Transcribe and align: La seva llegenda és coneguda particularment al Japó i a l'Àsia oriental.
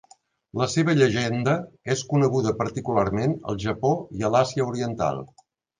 La 0.61 0.67
seva 0.75 0.95
llegenda 0.99 1.53
és 1.97 2.03
coneguda 2.15 2.55
particularment 2.65 3.39
al 3.53 3.63
Japó 3.69 3.95
i 4.21 4.29
a 4.31 4.35
l'Àsia 4.37 4.71
oriental. 4.75 5.27